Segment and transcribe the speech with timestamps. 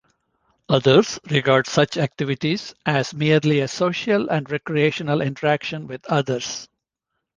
[0.67, 6.67] Others regard such activities as merely a social and recreational interaction with others.